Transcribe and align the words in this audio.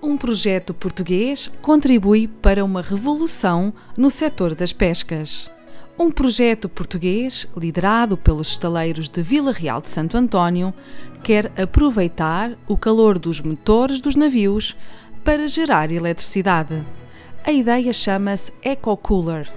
Um 0.00 0.16
projeto 0.16 0.72
português 0.72 1.50
contribui 1.60 2.28
para 2.28 2.64
uma 2.64 2.80
revolução 2.80 3.74
no 3.96 4.12
setor 4.12 4.54
das 4.54 4.72
pescas. 4.72 5.50
Um 5.98 6.08
projeto 6.08 6.68
português, 6.68 7.48
liderado 7.56 8.16
pelos 8.16 8.50
estaleiros 8.50 9.08
de 9.08 9.20
Vila 9.22 9.50
Real 9.50 9.80
de 9.80 9.90
Santo 9.90 10.16
António, 10.16 10.72
quer 11.24 11.50
aproveitar 11.60 12.56
o 12.68 12.78
calor 12.78 13.18
dos 13.18 13.40
motores 13.40 14.00
dos 14.00 14.14
navios 14.14 14.76
para 15.24 15.48
gerar 15.48 15.90
eletricidade. 15.90 16.80
A 17.44 17.50
ideia 17.50 17.92
chama-se 17.92 18.52
EcoCooler 18.62 19.50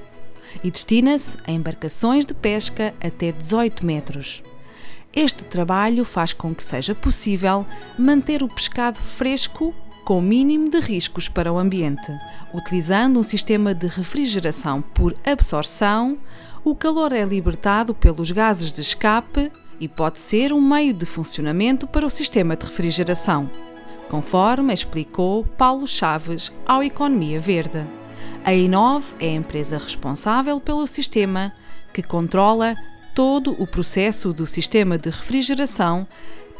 e 0.64 0.72
destina-se 0.72 1.38
a 1.46 1.52
embarcações 1.52 2.26
de 2.26 2.34
pesca 2.34 2.96
até 3.00 3.32
18 3.32 3.86
metros. 3.86 4.42
Este 5.14 5.44
trabalho 5.44 6.04
faz 6.04 6.34
com 6.34 6.56
que 6.56 6.64
seja 6.64 6.96
possível 6.96 7.64
manter 7.96 8.42
o 8.42 8.48
pescado 8.48 8.98
fresco 8.98 9.76
com 10.04 10.20
o 10.20 10.22
mínimo 10.22 10.70
de 10.70 10.80
riscos 10.80 11.28
para 11.28 11.52
o 11.52 11.58
ambiente. 11.58 12.12
Utilizando 12.54 13.20
um 13.20 13.24
sistema 13.24 13.74
de 13.74 13.88
refrigeração 13.88 14.82
por 14.82 15.16
absorção, 15.26 16.18
o 16.64 16.76
calor 16.76 17.12
é 17.14 17.24
libertado 17.24 17.94
pelos 17.94 18.32
gases 18.32 18.74
de 18.74 18.82
escape 18.82 19.52
e 19.80 19.88
pode 19.88 20.20
ser 20.20 20.54
um 20.54 20.62
meio 20.62 20.94
de 20.94 21.06
funcionamento 21.06 21.88
para 21.88 22.06
o 22.06 22.10
sistema 22.10 22.56
de 22.56 22.66
refrigeração, 22.66 23.50
conforme 24.10 24.74
explicou 24.74 25.44
Paulo 25.44 25.88
Chaves 25.88 26.52
ao 26.66 26.84
Economia 26.84 27.40
Verde. 27.40 27.86
A 28.44 28.54
Inov 28.54 29.04
é 29.20 29.30
a 29.30 29.34
empresa 29.34 29.78
responsável 29.78 30.60
pelo 30.60 30.86
sistema 30.86 31.52
que 31.94 32.04
controla 32.04 32.76
todo 33.14 33.56
o 33.60 33.68
processo 33.68 34.34
do 34.34 34.46
sistema 34.46 34.98
de 34.98 35.10
refrigeração 35.10 36.08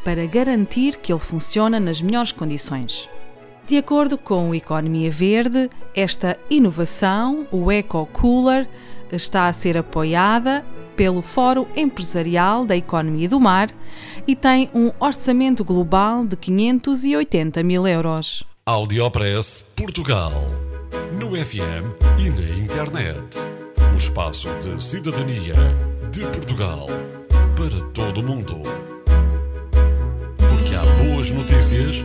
para 0.04 0.26
garantir 0.26 0.96
que 0.96 1.12
ele 1.12 1.20
funciona 1.20 1.78
nas 1.78 2.02
melhores 2.02 2.32
condições. 2.32 3.08
De 3.66 3.76
acordo 3.76 4.18
com 4.18 4.50
o 4.50 4.54
Economia 4.54 5.10
Verde, 5.10 5.70
esta 5.94 6.36
inovação, 6.50 7.46
o 7.50 7.70
Eco 7.70 8.06
Cooler, 8.12 8.68
está 9.10 9.46
a 9.46 9.52
ser 9.52 9.78
apoiada 9.78 10.64
pelo 10.96 11.22
Fórum 11.22 11.66
Empresarial 11.76 12.66
da 12.66 12.76
Economia 12.76 13.28
do 13.28 13.40
Mar 13.40 13.68
e 14.26 14.34
tem 14.34 14.68
um 14.74 14.90
orçamento 14.98 15.64
global 15.64 16.26
de 16.26 16.36
580 16.36 17.62
mil 17.62 17.86
euros. 17.86 18.44
Audiopress 18.66 19.72
Portugal. 19.76 20.32
No 21.18 21.30
FM 21.34 21.96
e 22.18 22.30
na 22.30 22.58
internet. 22.58 23.38
O 23.92 23.96
espaço 23.96 24.48
de 24.60 24.82
cidadania 24.82 25.54
de 26.10 26.20
Portugal 26.26 26.86
para 27.56 27.80
todo 27.92 28.20
o 28.20 28.24
mundo. 28.24 28.62
Porque 30.36 30.74
há 30.74 30.84
boas 31.04 31.30
notícias 31.30 32.04